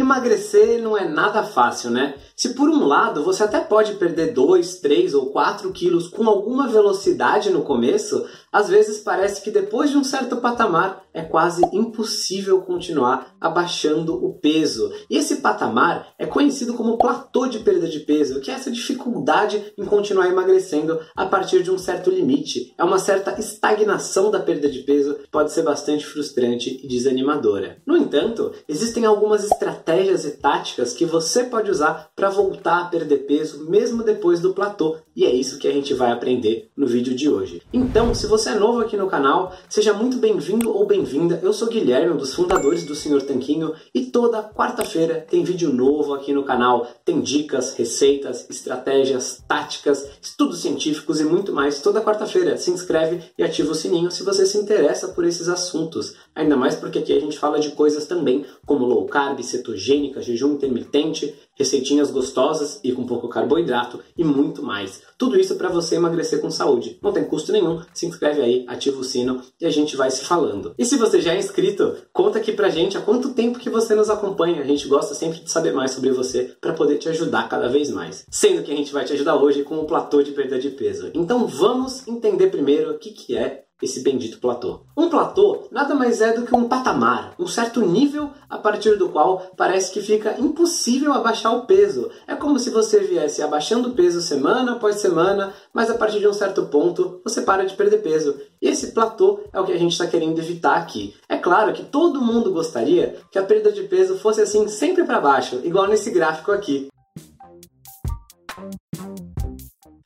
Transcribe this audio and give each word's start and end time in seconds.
Emagrecer 0.00 0.82
não 0.82 0.96
é 0.96 1.08
nada 1.08 1.42
fácil, 1.42 1.90
né? 1.90 2.14
Se 2.36 2.50
por 2.54 2.68
um 2.68 2.86
lado 2.86 3.22
você 3.24 3.42
até 3.42 3.60
pode 3.60 3.94
perder 3.94 4.32
2, 4.32 4.76
3 4.76 5.14
ou 5.14 5.26
4 5.26 5.72
quilos 5.72 6.08
com 6.08 6.28
alguma 6.28 6.68
velocidade 6.68 7.50
no 7.50 7.62
começo, 7.62 8.24
às 8.52 8.68
vezes 8.68 8.98
parece 8.98 9.42
que 9.42 9.50
depois 9.50 9.90
de 9.90 9.96
um 9.96 10.04
certo 10.04 10.36
patamar 10.38 11.04
é 11.12 11.22
quase 11.22 11.62
impossível 11.72 12.60
continuar 12.62 13.34
abaixando 13.40 14.14
o 14.14 14.34
peso. 14.34 14.92
E 15.10 15.16
esse 15.16 15.36
patamar 15.36 16.12
é 16.18 16.26
conhecido 16.26 16.74
como 16.74 16.98
platô 16.98 17.46
de 17.46 17.58
perda 17.60 17.88
de 17.88 18.00
peso, 18.00 18.40
que 18.40 18.50
é 18.50 18.54
essa 18.54 18.70
dificuldade 18.70 19.72
em 19.76 19.84
continuar 19.84 20.28
emagrecendo 20.28 21.00
a 21.16 21.26
partir 21.26 21.62
de 21.62 21.70
um 21.70 21.78
certo 21.78 22.10
limite. 22.10 22.74
É 22.78 22.84
uma 22.84 22.98
certa 22.98 23.38
estagnação 23.38 24.30
da 24.30 24.40
perda 24.40 24.68
de 24.68 24.80
peso 24.80 25.18
pode 25.30 25.52
ser 25.52 25.62
bastante 25.62 26.06
frustrante 26.06 26.80
e 26.82 26.88
desanimadora. 26.88 27.78
No 27.86 27.96
entanto, 27.96 28.52
existem 28.68 29.04
algumas 29.04 29.44
estratégias 29.44 30.24
e 30.24 30.32
táticas 30.32 30.92
que 30.92 31.04
você 31.04 31.44
pode 31.44 31.70
usar 31.70 32.10
para 32.14 32.30
voltar 32.30 32.80
a 32.80 32.84
perder 32.84 33.18
peso 33.26 33.68
mesmo 33.68 34.02
depois 34.02 34.40
do 34.40 34.54
platô, 34.54 34.96
e 35.14 35.24
é 35.24 35.34
isso 35.34 35.58
que 35.58 35.66
a 35.66 35.72
gente 35.72 35.92
vai 35.94 36.12
aprender 36.12 36.70
no 36.76 36.86
vídeo 36.86 37.14
de 37.14 37.28
hoje. 37.28 37.60
Então, 37.72 38.14
se 38.14 38.26
você 38.26 38.37
é 38.46 38.54
novo 38.54 38.80
aqui 38.80 38.96
no 38.96 39.08
canal, 39.08 39.52
seja 39.68 39.92
muito 39.92 40.18
bem-vindo 40.18 40.70
ou 40.70 40.86
bem-vinda. 40.86 41.40
Eu 41.42 41.52
sou 41.52 41.66
Guilherme, 41.66 42.12
um 42.12 42.16
dos 42.16 42.34
fundadores 42.34 42.84
do 42.84 42.94
Senhor 42.94 43.20
Tanquinho, 43.22 43.74
e 43.92 44.06
toda 44.06 44.44
quarta-feira 44.44 45.26
tem 45.28 45.42
vídeo 45.42 45.72
novo 45.72 46.14
aqui 46.14 46.32
no 46.32 46.44
canal. 46.44 46.86
Tem 47.04 47.20
dicas, 47.20 47.74
receitas, 47.74 48.48
estratégias, 48.48 49.42
táticas, 49.48 50.08
estudos 50.22 50.60
científicos 50.60 51.20
e 51.20 51.24
muito 51.24 51.52
mais. 51.52 51.80
Toda 51.80 52.00
quarta-feira 52.00 52.56
se 52.56 52.70
inscreve 52.70 53.24
e 53.36 53.42
ativa 53.42 53.72
o 53.72 53.74
sininho 53.74 54.10
se 54.10 54.22
você 54.22 54.46
se 54.46 54.56
interessa 54.56 55.08
por 55.08 55.24
esses 55.24 55.48
assuntos. 55.48 56.14
Ainda 56.32 56.56
mais 56.56 56.76
porque 56.76 57.00
aqui 57.00 57.12
a 57.12 57.20
gente 57.20 57.36
fala 57.36 57.58
de 57.58 57.72
coisas 57.72 58.06
também 58.06 58.46
como 58.64 58.84
low 58.84 59.04
carb, 59.06 59.42
cetogênica, 59.42 60.22
jejum 60.22 60.52
intermitente, 60.52 61.34
receitinhas 61.58 62.10
gostosas 62.10 62.80
e 62.84 62.92
com 62.92 63.04
pouco 63.04 63.28
carboidrato 63.28 64.00
e 64.16 64.22
muito 64.22 64.62
mais. 64.62 65.02
Tudo 65.18 65.38
isso 65.38 65.56
para 65.56 65.68
você 65.68 65.96
emagrecer 65.96 66.40
com 66.40 66.50
saúde. 66.50 66.98
Não 67.02 67.12
tem 67.12 67.24
custo 67.24 67.50
nenhum, 67.50 67.82
se 67.92 68.06
inscreve 68.06 68.40
aí, 68.40 68.64
ativa 68.68 69.00
o 69.00 69.04
sino 69.04 69.42
e 69.60 69.66
a 69.66 69.70
gente 69.70 69.96
vai 69.96 70.10
se 70.10 70.24
falando. 70.24 70.74
E 70.78 70.84
se 70.84 70.96
você 70.96 71.20
já 71.20 71.34
é 71.34 71.38
inscrito, 71.38 71.96
conta 72.12 72.38
aqui 72.38 72.52
pra 72.52 72.70
gente 72.70 72.96
há 72.96 73.00
quanto 73.00 73.34
tempo 73.34 73.58
que 73.58 73.68
você 73.68 73.94
nos 73.94 74.08
acompanha. 74.08 74.62
A 74.62 74.66
gente 74.66 74.86
gosta 74.86 75.14
sempre 75.14 75.40
de 75.40 75.50
saber 75.50 75.72
mais 75.72 75.90
sobre 75.90 76.12
você 76.12 76.54
para 76.60 76.72
poder 76.72 76.98
te 76.98 77.08
ajudar 77.08 77.48
cada 77.48 77.68
vez 77.68 77.90
mais. 77.90 78.24
Sendo 78.30 78.62
que 78.62 78.72
a 78.72 78.76
gente 78.76 78.92
vai 78.92 79.04
te 79.04 79.12
ajudar 79.12 79.36
hoje 79.36 79.64
com 79.64 79.78
o 79.78 79.86
platô 79.86 80.22
de 80.22 80.30
perda 80.32 80.58
de 80.58 80.70
peso. 80.70 81.10
Então 81.14 81.46
vamos 81.46 82.06
entender 82.06 82.48
primeiro 82.48 82.92
o 82.92 82.98
que, 82.98 83.10
que 83.10 83.36
é 83.36 83.64
esse 83.82 84.02
bendito 84.02 84.40
platô. 84.40 84.80
Um 84.96 85.08
platô 85.08 85.68
nada 85.70 85.94
mais 85.94 86.20
é 86.20 86.32
do 86.32 86.44
que 86.44 86.54
um 86.54 86.68
patamar, 86.68 87.34
um 87.38 87.46
certo 87.46 87.80
nível 87.80 88.30
a 88.50 88.58
partir 88.58 88.96
do 88.96 89.08
qual 89.08 89.50
parece 89.56 89.92
que 89.92 90.00
fica 90.00 90.38
impossível 90.38 91.12
abaixar 91.12 91.54
o 91.54 91.66
peso. 91.66 92.10
É 92.26 92.34
como 92.34 92.58
se 92.58 92.70
você 92.70 93.00
viesse 93.00 93.42
abaixando 93.42 93.90
o 93.90 93.94
peso 93.94 94.20
semana 94.20 94.72
após 94.72 94.96
semana, 94.96 95.52
mas 95.72 95.90
a 95.90 95.94
partir 95.94 96.18
de 96.18 96.28
um 96.28 96.32
certo 96.32 96.66
ponto 96.66 97.20
você 97.24 97.42
para 97.42 97.64
de 97.64 97.74
perder 97.74 97.98
peso. 97.98 98.36
E 98.60 98.68
esse 98.68 98.92
platô 98.92 99.40
é 99.52 99.60
o 99.60 99.64
que 99.64 99.72
a 99.72 99.78
gente 99.78 99.92
está 99.92 100.06
querendo 100.06 100.38
evitar 100.38 100.76
aqui. 100.76 101.14
É 101.28 101.36
claro 101.36 101.72
que 101.72 101.84
todo 101.84 102.20
mundo 102.20 102.52
gostaria 102.52 103.16
que 103.30 103.38
a 103.38 103.44
perda 103.44 103.70
de 103.70 103.84
peso 103.84 104.18
fosse 104.18 104.40
assim 104.40 104.66
sempre 104.66 105.04
para 105.04 105.20
baixo, 105.20 105.60
igual 105.64 105.86
nesse 105.86 106.10
gráfico 106.10 106.50
aqui. 106.50 106.88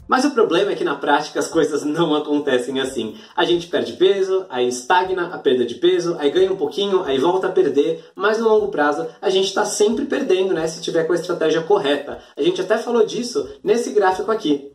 Mas 0.08 0.24
o 0.24 0.32
problema 0.32 0.72
é 0.72 0.74
que 0.74 0.84
na 0.84 0.94
prática 0.94 1.38
as 1.38 1.48
coisas 1.48 1.84
não 1.84 2.14
acontecem 2.14 2.80
assim. 2.80 3.16
A 3.36 3.44
gente 3.44 3.68
perde 3.68 3.94
peso, 3.94 4.44
aí 4.50 4.68
estagna 4.68 5.28
a 5.28 5.38
perda 5.38 5.64
de 5.64 5.76
peso, 5.76 6.16
aí 6.18 6.30
ganha 6.30 6.52
um 6.52 6.56
pouquinho, 6.56 7.02
aí 7.04 7.18
volta 7.18 7.46
a 7.46 7.52
perder, 7.52 8.04
mas 8.14 8.38
no 8.38 8.48
longo 8.48 8.68
prazo 8.68 9.06
a 9.20 9.30
gente 9.30 9.46
está 9.46 9.64
sempre 9.64 10.04
perdendo, 10.04 10.52
né? 10.52 10.66
Se 10.66 10.82
tiver 10.82 11.04
com 11.04 11.12
a 11.12 11.16
estratégia 11.16 11.62
correta. 11.62 12.18
A 12.36 12.42
gente 12.42 12.60
até 12.60 12.76
falou 12.78 13.06
disso 13.06 13.48
nesse 13.62 13.92
gráfico 13.92 14.30
aqui. 14.30 14.72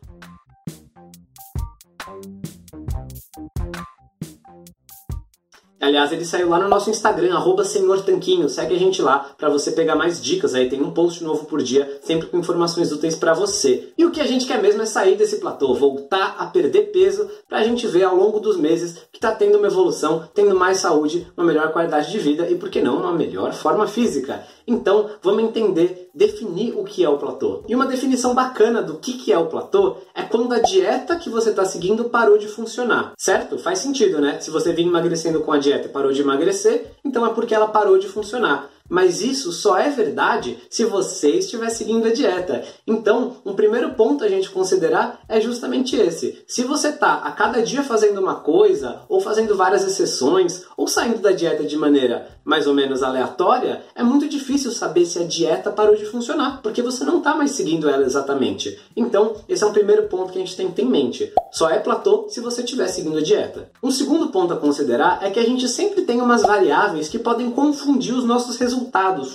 Aliás, 5.88 6.12
ele 6.12 6.26
saiu 6.26 6.50
lá 6.50 6.58
no 6.58 6.68
nosso 6.68 6.90
Instagram, 6.90 7.34
arroba 7.34 7.64
Senhor 7.64 8.02
Tanquinho. 8.02 8.46
Segue 8.46 8.74
a 8.74 8.78
gente 8.78 9.00
lá 9.00 9.30
para 9.38 9.48
você 9.48 9.72
pegar 9.72 9.96
mais 9.96 10.22
dicas. 10.22 10.54
Aí 10.54 10.68
tem 10.68 10.82
um 10.82 10.90
post 10.90 11.24
novo 11.24 11.46
por 11.46 11.62
dia, 11.62 11.98
sempre 12.02 12.26
com 12.26 12.36
informações 12.36 12.92
úteis 12.92 13.16
para 13.16 13.32
você. 13.32 13.88
E 13.96 14.04
o 14.04 14.10
que 14.10 14.20
a 14.20 14.26
gente 14.26 14.46
quer 14.46 14.60
mesmo 14.60 14.82
é 14.82 14.86
sair 14.86 15.16
desse 15.16 15.38
platô, 15.38 15.72
voltar 15.72 16.36
a 16.38 16.44
perder 16.44 16.92
peso, 16.92 17.26
para 17.48 17.58
a 17.58 17.64
gente 17.64 17.86
ver 17.86 18.04
ao 18.04 18.14
longo 18.14 18.38
dos 18.38 18.58
meses 18.58 18.98
que 19.10 19.16
está 19.16 19.32
tendo 19.32 19.56
uma 19.56 19.66
evolução, 19.66 20.28
tendo 20.34 20.54
mais 20.54 20.76
saúde, 20.76 21.26
uma 21.34 21.46
melhor 21.46 21.72
qualidade 21.72 22.10
de 22.10 22.18
vida 22.18 22.46
e, 22.50 22.54
por 22.54 22.68
que 22.68 22.82
não, 22.82 22.98
uma 22.98 23.12
melhor 23.12 23.54
forma 23.54 23.86
física. 23.86 24.44
Então, 24.68 25.08
vamos 25.22 25.44
entender, 25.44 26.10
definir 26.14 26.74
o 26.76 26.84
que 26.84 27.02
é 27.02 27.08
o 27.08 27.16
platô. 27.16 27.64
E 27.66 27.74
uma 27.74 27.86
definição 27.86 28.34
bacana 28.34 28.82
do 28.82 28.98
que, 28.98 29.14
que 29.14 29.32
é 29.32 29.38
o 29.38 29.46
platô 29.46 29.96
é 30.14 30.22
quando 30.22 30.52
a 30.52 30.58
dieta 30.58 31.16
que 31.16 31.30
você 31.30 31.48
está 31.48 31.64
seguindo 31.64 32.10
parou 32.10 32.36
de 32.36 32.46
funcionar, 32.46 33.14
certo? 33.16 33.58
Faz 33.58 33.78
sentido, 33.78 34.20
né? 34.20 34.38
Se 34.40 34.50
você 34.50 34.74
vinha 34.74 34.88
emagrecendo 34.88 35.40
com 35.40 35.52
a 35.52 35.58
dieta 35.58 35.88
e 35.88 35.90
parou 35.90 36.12
de 36.12 36.20
emagrecer, 36.20 36.92
então 37.02 37.24
é 37.24 37.30
porque 37.30 37.54
ela 37.54 37.68
parou 37.68 37.98
de 37.98 38.08
funcionar. 38.08 38.68
Mas 38.88 39.20
isso 39.20 39.52
só 39.52 39.76
é 39.76 39.90
verdade 39.90 40.58
se 40.70 40.84
você 40.84 41.30
estiver 41.30 41.68
seguindo 41.70 42.06
a 42.06 42.12
dieta. 42.12 42.64
Então, 42.86 43.36
um 43.44 43.54
primeiro 43.54 43.94
ponto 43.94 44.24
a 44.24 44.28
gente 44.28 44.50
considerar 44.50 45.20
é 45.28 45.40
justamente 45.40 45.96
esse. 45.96 46.42
Se 46.46 46.64
você 46.64 46.88
está 46.88 47.14
a 47.14 47.32
cada 47.32 47.62
dia 47.62 47.82
fazendo 47.82 48.20
uma 48.20 48.36
coisa, 48.36 49.02
ou 49.08 49.20
fazendo 49.20 49.56
várias 49.56 49.84
exceções, 49.84 50.64
ou 50.76 50.86
saindo 50.86 51.18
da 51.18 51.32
dieta 51.32 51.64
de 51.64 51.76
maneira 51.76 52.28
mais 52.44 52.66
ou 52.66 52.72
menos 52.72 53.02
aleatória, 53.02 53.82
é 53.94 54.02
muito 54.02 54.26
difícil 54.26 54.70
saber 54.70 55.04
se 55.04 55.18
a 55.18 55.24
dieta 55.24 55.70
parou 55.70 55.94
de 55.94 56.06
funcionar, 56.06 56.62
porque 56.62 56.80
você 56.80 57.04
não 57.04 57.18
está 57.18 57.34
mais 57.34 57.50
seguindo 57.50 57.90
ela 57.90 58.06
exatamente. 58.06 58.78
Então, 58.96 59.36
esse 59.46 59.62
é 59.62 59.66
um 59.66 59.72
primeiro 59.72 60.04
ponto 60.04 60.32
que 60.32 60.38
a 60.38 60.40
gente 60.40 60.56
tem 60.56 60.68
que 60.68 60.74
ter 60.74 60.82
em 60.82 60.88
mente. 60.88 61.30
Só 61.50 61.68
é 61.68 61.78
platô 61.78 62.26
se 62.30 62.40
você 62.40 62.62
estiver 62.62 62.88
seguindo 62.88 63.18
a 63.18 63.22
dieta. 63.22 63.70
Um 63.82 63.90
segundo 63.90 64.28
ponto 64.28 64.54
a 64.54 64.56
considerar 64.56 65.18
é 65.22 65.30
que 65.30 65.38
a 65.38 65.44
gente 65.44 65.68
sempre 65.68 66.02
tem 66.02 66.22
umas 66.22 66.42
variáveis 66.42 67.08
que 67.08 67.18
podem 67.18 67.50
confundir 67.50 68.14
os 68.14 68.24
nossos 68.24 68.56
resultados. 68.56 68.77